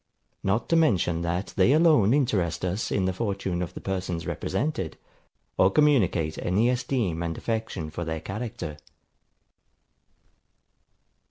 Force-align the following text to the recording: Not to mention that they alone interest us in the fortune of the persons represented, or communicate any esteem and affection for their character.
Not 0.41 0.67
to 0.69 0.75
mention 0.75 1.21
that 1.21 1.53
they 1.55 1.73
alone 1.73 2.11
interest 2.11 2.65
us 2.65 2.91
in 2.91 3.05
the 3.05 3.13
fortune 3.13 3.61
of 3.61 3.75
the 3.75 3.79
persons 3.81 4.25
represented, 4.25 4.97
or 5.59 5.69
communicate 5.69 6.39
any 6.39 6.69
esteem 6.69 7.21
and 7.21 7.37
affection 7.37 7.91
for 7.91 8.03
their 8.03 8.19
character. 8.19 8.77